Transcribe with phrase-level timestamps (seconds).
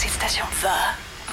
[0.00, 0.70] Danmarks The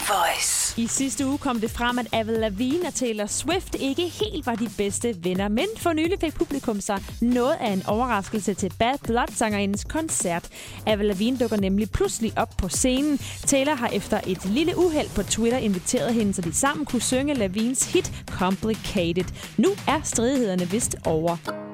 [0.08, 0.82] Voice.
[0.82, 4.56] I sidste uge kom det frem, at Avril Lavigne og Taylor Swift ikke helt var
[4.56, 8.98] de bedste venner, men for nylig fik publikum sig noget af en overraskelse til Bad
[9.04, 10.50] Blood-sangerindens koncert.
[10.86, 13.18] Avril Lavigne dukker nemlig pludselig op på scenen.
[13.46, 17.34] Taylor har efter et lille uheld på Twitter inviteret hende, så de sammen kunne synge
[17.34, 19.26] Lavines hit Complicated.
[19.58, 21.67] Nu er stridighederne vist over.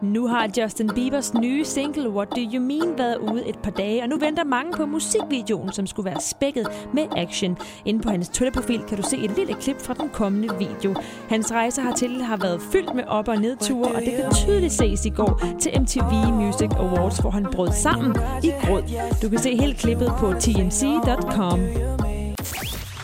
[0.00, 4.02] Nu har Justin Biebers nye single What Do You Mean været ude et par dage,
[4.02, 7.58] og nu venter mange på musikvideoen, som skulle være spækket med action.
[7.84, 10.94] Inde på hans Twitter-profil kan du se et lille klip fra den kommende video.
[11.28, 15.06] Hans rejse hertil har været fyldt med op- og nedture, og det kan tydeligt ses
[15.06, 18.82] i går til MTV Music Awards, hvor han brød sammen i gråd.
[19.22, 21.60] Du kan se hele klippet på tmc.com.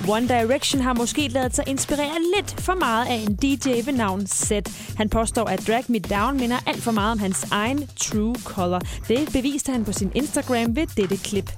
[0.09, 4.27] One Direction har måske lavet sig inspirere lidt for meget af en DJ ved navn
[4.27, 4.97] Seth.
[4.97, 8.81] Han påstår, at Drag Me Down minder alt for meget om hans egen True Color.
[9.09, 11.53] Det beviste han på sin Instagram ved dette klip.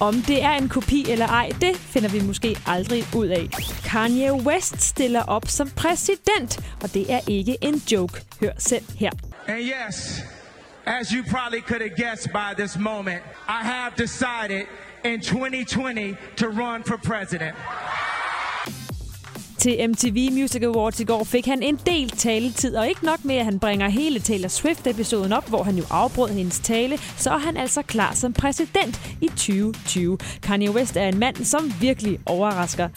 [0.00, 3.48] Om det er en kopi eller ej, det finder vi måske aldrig ud af.
[3.84, 8.20] Kanye West stiller op som præsident, og det er ikke en joke.
[8.40, 9.10] Hør selv her.
[9.48, 10.22] And yes,
[10.86, 14.66] as you probably could have guessed by this moment, I have decided
[15.04, 17.56] in 2020 to run for president.
[19.58, 23.36] Til MTV Music Awards i går fik han en del taletid, og ikke nok med,
[23.36, 27.38] at han bringer hele Taylor Swift-episoden op, hvor han jo afbrød hendes tale, så er
[27.38, 30.18] han altså klar som præsident i 2020.
[30.42, 32.88] Kanye West er en mand, som virkelig overrasker.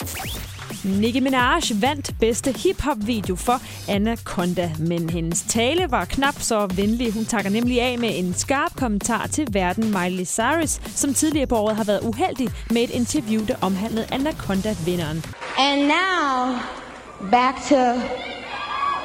[0.84, 7.12] Nicki Minaj vandt bedste hip-hop-video for Anaconda, men hendes tale var knap så venlig.
[7.12, 11.56] Hun takker nemlig af med en skarp kommentar til verden Miley Cyrus, som tidligere på
[11.56, 15.24] året har været uheldig med et interview, der omhandlede Anaconda-vinderen.
[15.58, 16.58] And now,
[17.30, 17.80] back to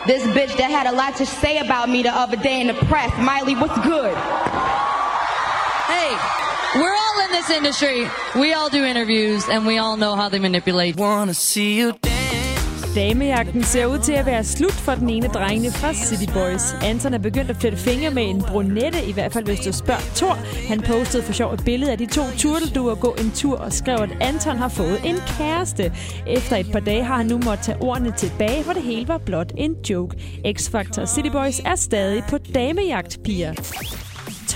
[0.07, 2.85] this bitch that had a lot to say about me the other day in the
[2.85, 3.11] press.
[3.29, 4.15] Miley, what's good?
[5.93, 6.09] Hey,
[6.79, 8.07] we're all in this industry.
[8.35, 10.95] We all do interviews, and we all know how they manipulate.
[10.95, 12.13] Wanna see you dance.
[12.95, 16.75] Damejagten ser ud til at være slut for den ene drengene fra City Boys.
[16.83, 20.01] Anton er begyndt at flytte fingre med en brunette, i hvert fald hvis du spørger
[20.15, 20.33] Thor.
[20.67, 23.97] Han postede for sjov et billede af de to turtelduer gå en tur og skrev,
[24.01, 25.93] at Anton har fået en kæreste.
[26.27, 29.17] Efter et par dage har han nu måttet tage ordene tilbage, hvor det hele var
[29.17, 30.17] blot en joke.
[30.47, 33.53] X-Factor og City Boys er stadig på damejagt, piger.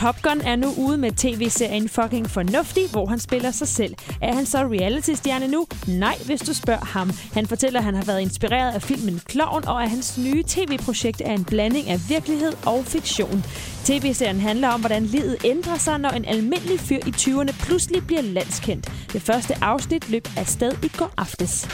[0.02, 3.96] Top Gun er nu ude med tv-serien Fucking Fornuftig, hvor han spiller sig selv.
[4.22, 5.66] Er han så reality-stjerne nu?
[5.88, 7.12] Nej, hvis du spørger ham.
[7.34, 11.22] Han fortæller, at han har været inspireret af filmen Kloven, og at hans nye tv-projekt
[11.25, 13.44] er en blanding af virkelighed og fiktion.
[13.85, 18.22] TV-serien handler om, hvordan livet ændrer sig, når en almindelig fyr i 20'erne pludselig bliver
[18.22, 18.91] landskendt.
[19.14, 21.68] Det første afsnit løb afsted i går aftes.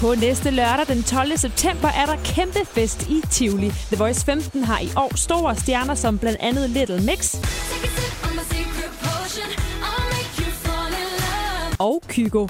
[0.00, 1.36] På næste lørdag den 12.
[1.36, 3.70] september er der kæmpe fest i Tivoli.
[3.70, 7.34] The Voice 15 har i år store stjerner som blandt andet Little Mix
[11.78, 12.46] og Kygo.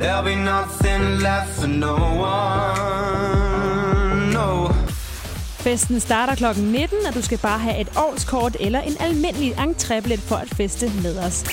[0.00, 3.33] There'll be nothing left for no one.
[5.64, 6.60] Festen starter kl.
[6.60, 10.92] 19, og du skal bare have et årskort eller en almindelig entrébillet for at feste
[11.02, 11.44] med os.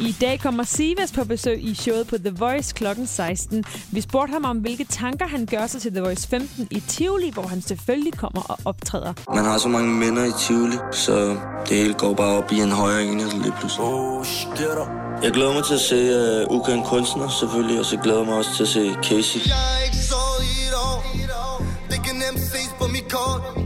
[0.00, 2.86] I dag kommer Sivas på besøg i showet på The Voice kl.
[3.06, 3.64] 16.
[3.90, 7.30] Vi spurgte ham om, hvilke tanker han gør sig til The Voice 15 i Tivoli,
[7.30, 9.12] hvor han selvfølgelig kommer og optræder.
[9.34, 11.36] Man har så mange minder i Tivoli, så
[11.68, 13.84] det hele går bare op i en højere enhed lige pludselig.
[13.84, 14.26] Oh.
[15.22, 15.98] Jeg glæder mig til at se
[16.50, 19.40] uh, Ukendt Kunstner selvfølgelig, og så glæder jeg mig også til at se Casey.
[19.48, 23.65] Jeg er ikke så i et år Det kan nemt ses på mit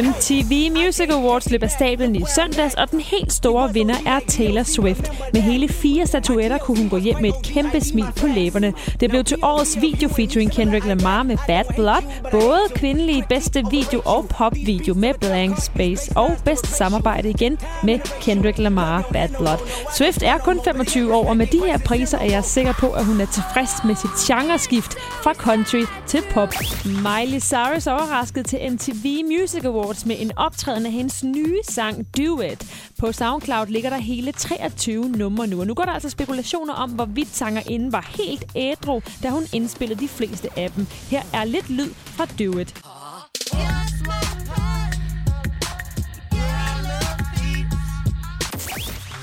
[0.00, 4.62] MTV Music Awards løb af stablen i søndags, og den helt store vinder er Taylor
[4.62, 5.12] Swift.
[5.32, 8.72] Med hele fire statuetter kunne hun gå hjem med et kæmpe smil på læberne.
[9.00, 14.02] Det blev til årets video featuring Kendrick Lamar med Bad Blood, både kvindelige bedste video
[14.04, 19.58] og popvideo med Blank Space, og bedste samarbejde igen med Kendrick Lamar Bad Blood.
[19.96, 23.04] Swift er kun 25 år, og med de her priser er jeg sikker på, at
[23.04, 26.54] hun er tilfreds med sit genreskift fra country til pop.
[26.84, 32.40] Miley Cyrus overraskede til MTV Music Awards med en optræden af hendes nye sang Do
[32.40, 32.90] It.
[32.98, 36.90] På SoundCloud ligger der hele 23 numre nu, og nu går der altså spekulationer om,
[36.90, 40.86] hvorvidt sangerinden var helt ædru, da hun indspillede de fleste af dem.
[41.10, 42.74] Her er lidt lyd fra Do It.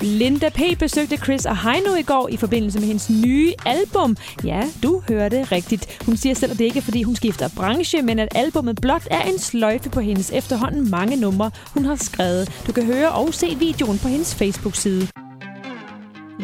[0.02, 0.60] Linda P.
[0.78, 4.16] besøgte Chris og Heino i går i forbindelse med hendes nye album.
[4.44, 6.02] Ja, du hørte rigtigt.
[6.06, 9.06] Hun siger selv, at det ikke er, fordi hun skifter branche, men at albummet blot
[9.10, 12.62] er en sløjfe på hendes efterhånden mange numre, hun har skrevet.
[12.66, 15.19] Du kan høre og se videoen på hendes Facebook-side.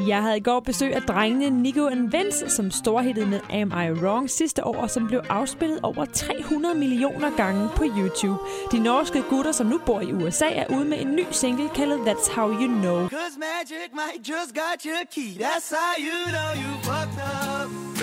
[0.07, 3.91] Jeg havde i går besøg af drengene Nico and Vince, som storhittede med Am I
[4.01, 8.39] Wrong sidste år, og som blev afspillet over 300 millioner gange på YouTube.
[8.73, 11.99] De norske gutter, som nu bor i USA, er ude med en ny single kaldet
[11.99, 13.09] That's How You Know.
[13.09, 15.31] Cause magic might just got your key.
[15.39, 17.96] That's how you know you fucked up.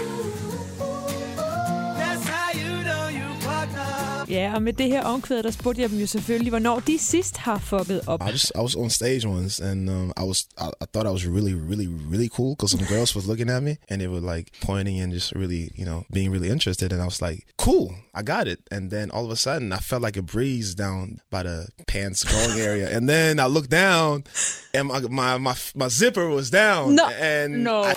[4.33, 7.37] Ja, og med det her omkvæd, der spurgte jeg dem jo selvfølgelig, hvornår de sidst
[7.37, 8.21] har fucket op.
[8.27, 11.11] I just I was on stage once and um, I was I, I thought I
[11.17, 14.35] was really really really cool because some girls was looking at me and they were
[14.35, 17.87] like pointing and just really you know being really interested and I was like cool
[18.19, 21.03] I got it and then all of a sudden I felt like a breeze down
[21.35, 21.57] by the
[21.91, 24.23] pants growing area and then I looked down
[24.73, 27.07] and my my my, my zipper was down No.
[27.33, 27.83] and No.
[27.83, 27.93] I,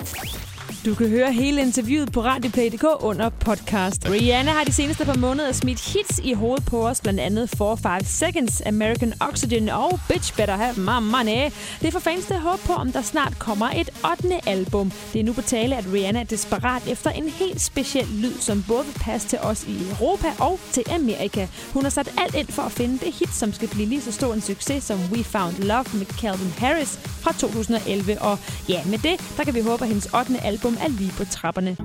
[0.87, 4.09] Du kan høre hele interviewet på radioplay.dk under podcast.
[4.09, 8.03] Rihanna har de seneste par måneder smidt hits i hovedet på os, blandt andet 4-5
[8.03, 11.51] Seconds, American Oxygen og Bitch Better Have My Money.
[11.81, 14.49] Det får fans til at håbe på, om der snart kommer et 8.
[14.49, 14.91] album.
[15.13, 18.63] Det er nu på tale, at Rihanna er desperat efter en helt speciel lyd, som
[18.67, 21.47] både vil passe til os i Europa og til Amerika.
[21.73, 24.11] Hun har sat alt ind for at finde det hit, som skal blive lige så
[24.11, 28.21] stor en succes som We Found Love med Calvin Harris fra 2011.
[28.21, 28.39] Og
[28.69, 30.43] ja, med det, der kan vi håbe, at hendes 8.
[30.43, 31.77] album er lige på trapperne.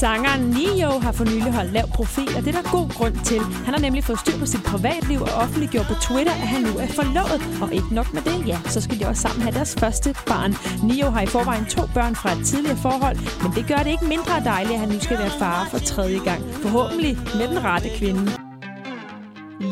[0.00, 3.40] Sangeren Nio har for nylig holdt lav profil, og det er der god grund til.
[3.40, 6.78] Han har nemlig fået styr på sit privatliv og offentliggjort på Twitter, at han nu
[6.78, 7.40] er forlovet.
[7.62, 10.54] Og ikke nok med det, ja, så skal de også sammen have deres første barn.
[10.82, 14.04] Nio har i forvejen to børn fra et tidligere forhold, men det gør det ikke
[14.04, 16.42] mindre dejligt, at han nu skal være far for tredje gang.
[16.62, 18.41] Forhåbentlig med den rette kvinde.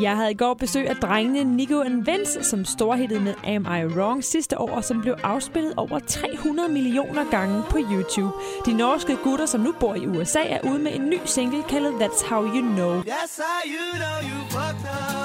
[0.01, 3.85] Jeg havde i går besøg af drengene Nico and Vince, som storhittede med Am I
[3.85, 8.37] Wrong sidste år, som blev afspillet over 300 millioner gange på YouTube.
[8.65, 11.91] De norske gutter, som nu bor i USA, er ude med en ny single kaldet
[11.91, 13.01] That's How You Know.
[13.01, 15.20] That's how you know you fucked up.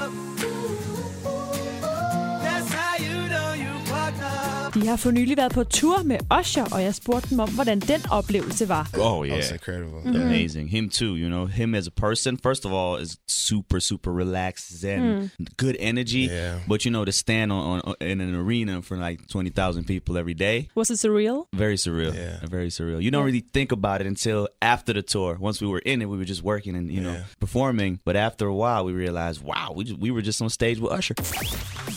[4.76, 7.80] De har for nylig været på tur med Usher, og jeg spurgte dem om, hvordan
[7.80, 8.90] den oplevelse var.
[8.98, 10.70] Oh that was yeah, incredible amazing.
[10.70, 11.14] Him too.
[11.16, 12.38] You know, him as a person.
[12.46, 16.26] First of all, is super super relaxed and good energy.
[16.30, 16.54] Yeah.
[16.68, 20.18] But you know, to stand on, on in an arena for like twenty thousand people
[20.20, 21.44] every day, Was it surreal?
[21.56, 22.14] very surreal.
[22.14, 22.50] Yeah.
[22.50, 23.00] very surreal.
[23.02, 25.36] You don't really think about it until after the tour.
[25.40, 27.24] Once we were in it, we were just working and you know Yeah.
[27.40, 27.98] performing.
[28.04, 30.92] But after a while, we realized, wow, we just, we were just on stage with
[30.98, 31.14] Usher.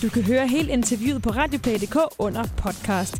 [0.01, 3.17] Du kan høre hele interviewet på radioplay.dk under podcast podcast.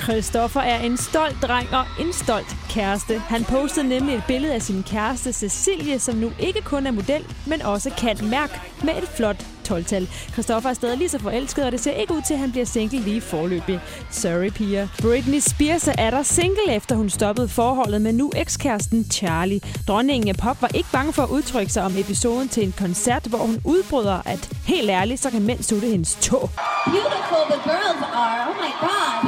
[0.00, 3.18] Christoffer er en stolt dreng og en stolt kæreste.
[3.18, 7.24] Han postede nemlig et billede af sin kæreste Cecilie, som nu ikke kun er model,
[7.46, 10.08] men også kan mærke med et flot 12-tal.
[10.32, 12.66] Christoffer er stadig lige så forelsket, og det ser ikke ud til, at han bliver
[12.66, 13.80] single lige forløbig.
[14.10, 14.88] Sorry, piger.
[15.02, 19.60] Britney Spears er der single, efter hun stoppede forholdet med nu ekskæresten Charlie.
[19.88, 23.26] Dronningen af pop var ikke bange for at udtrykke sig om episoden til en koncert,
[23.26, 26.50] hvor hun udbryder, at helt ærligt, så kan mænd sutte hendes tog.
[26.84, 28.40] beautiful the girls are.
[28.48, 29.18] Oh my god.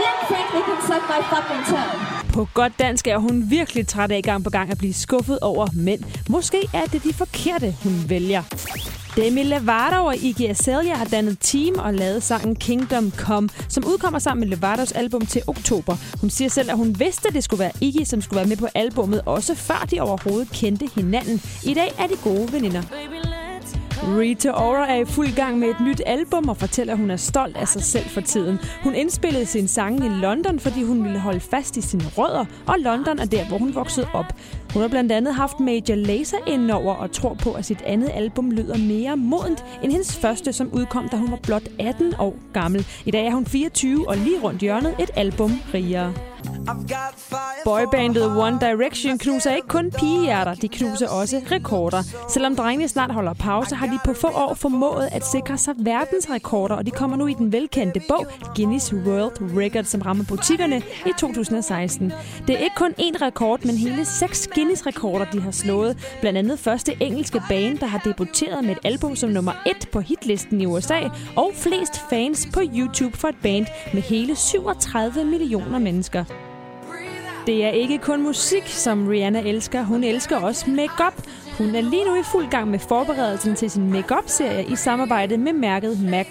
[0.00, 2.19] Men Franklin can suck my fucking toe.
[2.32, 5.66] På godt dansk er hun virkelig træt af gang på gang at blive skuffet over
[5.72, 6.00] mænd.
[6.28, 8.42] Måske er det de forkerte, hun vælger.
[9.16, 14.18] Demi Lovato og Iggy Azalea har dannet team og lavet sangen Kingdom Come, som udkommer
[14.18, 15.96] sammen med Lovatos album til oktober.
[16.20, 18.56] Hun siger selv, at hun vidste, at det skulle være Iggy, som skulle være med
[18.56, 21.42] på albummet, også før de overhovedet kendte hinanden.
[21.64, 22.82] I dag er de gode veninder.
[24.02, 27.16] Rita Ora er i fuld gang med et nyt album og fortæller, at hun er
[27.16, 28.58] stolt af sig selv for tiden.
[28.82, 32.74] Hun indspillede sin sange i London, fordi hun ville holde fast i sine rødder, og
[32.78, 34.32] London er der, hvor hun voksede op.
[34.72, 38.50] Hun har blandt andet haft Major Lazer indover og tror på, at sit andet album
[38.50, 42.86] lyder mere modent end hendes første, som udkom, da hun var blot 18 år gammel.
[43.04, 46.14] I dag er hun 24 og lige rundt hjørnet et album rigere.
[47.64, 52.02] Boybandet One Direction knuser ikke kun pigehjerter, de knuser også rekorder.
[52.28, 56.74] Selvom drengene snart holder pause, har de på få år formået at sikre sig verdensrekorder,
[56.74, 58.26] og de kommer nu i den velkendte bog
[58.56, 62.12] Guinness World Record, som rammer butikkerne i 2016.
[62.46, 66.16] Det er ikke kun én rekord, men hele seks Guinness-rekorder, de har slået.
[66.20, 70.00] Blandt andet første engelske band, der har debuteret med et album som nummer et på
[70.00, 71.00] hitlisten i USA,
[71.36, 76.24] og flest fans på YouTube for et band med hele 37 millioner mennesker.
[77.50, 79.82] Det er ikke kun musik, som Rihanna elsker.
[79.82, 81.22] Hun elsker også makeup.
[81.58, 85.52] Hun er lige nu i fuld gang med forberedelsen til sin makeup-serie i samarbejde med
[85.52, 86.26] mærket MAC.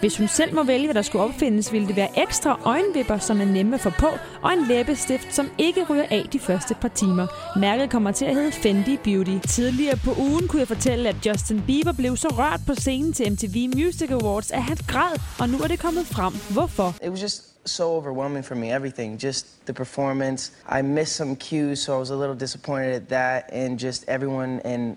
[0.00, 3.40] Hvis hun selv må vælge, hvad der skulle opfindes, ville det være ekstra øjenvipper, som
[3.40, 4.08] er nemme at få på,
[4.42, 7.26] og en læbestift, som ikke ryger af de første par timer.
[7.58, 9.48] Mærket kommer til at hedde Fendi Beauty.
[9.48, 13.32] Tidligere på ugen kunne jeg fortælle, at Justin Bieber blev så rørt på scenen til
[13.32, 16.32] MTV Music Awards, at han græd, og nu er det kommet frem.
[16.50, 16.94] Hvorfor?
[17.04, 19.18] It was just so overwhelming for me, everything.
[19.18, 20.52] Just the performance.
[20.66, 24.60] I missed some cues, so I was a little disappointed at that, and just everyone
[24.60, 24.96] and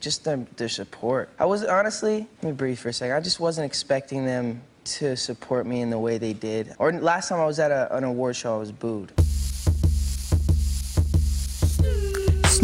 [0.00, 1.30] just their, their support.
[1.38, 3.16] I was honestly, let me breathe for a second.
[3.16, 6.74] I just wasn't expecting them to support me in the way they did.
[6.78, 9.12] Or last time I was at a, an award show, I was booed.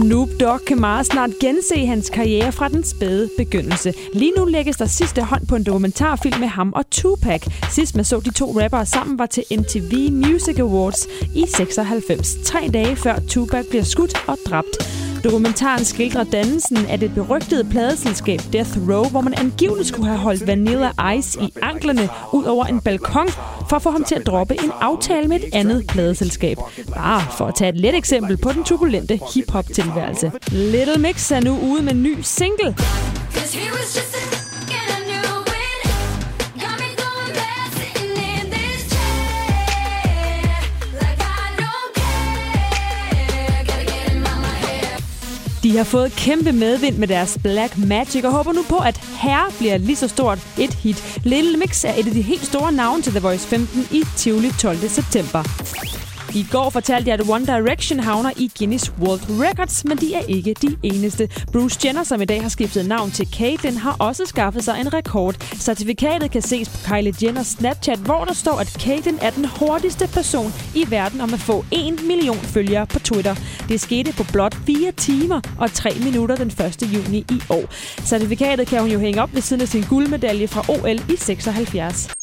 [0.00, 3.95] Snoop Dogg kan meget snart gense hans karriere fra den spæde begyndelse.
[4.14, 7.43] Lige nu lægges der sidste hånd på en dokumentarfilm med ham og Tupac.
[7.71, 12.37] Sidst man så de to rappere sammen var til MTV Music Awards i 96.
[12.45, 14.98] Tre dage før Tupac bliver skudt og dræbt.
[15.25, 20.47] Dokumentaren skildrer dannelsen af det berygtede pladeselskab Death Row, hvor man angiveligt skulle have holdt
[20.47, 23.29] Vanilla Ice i anklerne ud over en balkon
[23.69, 26.59] for at få ham til at droppe en aftale med et andet pladeselskab.
[26.95, 30.33] Bare for at tage et let eksempel på den turbulente hip-hop-tilværelse.
[30.49, 32.75] Little Mix er nu ude med en ny single.
[45.69, 49.53] De har fået kæmpe medvind med deres Black Magic og håber nu på, at Herre
[49.59, 51.21] bliver lige så stort et hit.
[51.25, 54.51] Little Mix er et af de helt store navne til The Voice 15 i Tivoli
[54.61, 54.89] 12.
[54.89, 55.43] september.
[56.35, 60.21] I går fortalte jeg, at One Direction havner i Guinness World Records, men de er
[60.29, 61.29] ikke de eneste.
[61.53, 64.93] Bruce Jenner, som i dag har skiftet navn til Caitlyn, har også skaffet sig en
[64.95, 65.35] rekord.
[65.55, 70.09] Certifikatet kan ses på Kylie Jenners Snapchat, hvor der står, at Caitlyn er den hurtigste
[70.09, 73.35] person i verden om at få 1 million følgere på Twitter.
[73.69, 76.83] Det skete på blot 4 timer og 3 minutter den 1.
[76.95, 77.65] juni i år.
[78.05, 82.18] Certifikatet kan hun jo hænge op ved siden af sin guldmedalje fra OL i 76.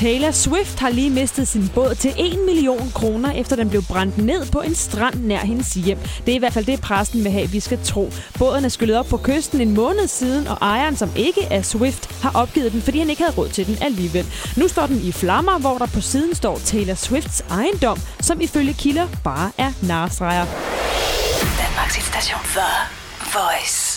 [0.00, 4.18] Taylor Swift har lige mistet sin båd til 1 million kroner, efter den blev brændt
[4.18, 5.98] ned på en strand nær hendes hjem.
[6.26, 8.12] Det er i hvert fald det, præsten vil have, vi skal tro.
[8.38, 12.22] Båden er skyllet op på kysten en måned siden, og ejeren, som ikke er Swift,
[12.22, 14.26] har opgivet den, fordi han ikke havde råd til den alligevel.
[14.56, 18.72] Nu står den i flammer, hvor der på siden står Taylor Swifts ejendom, som ifølge
[18.72, 20.46] kilder bare er narstreger.
[21.58, 22.70] Danmarks station for
[23.38, 23.89] Voice.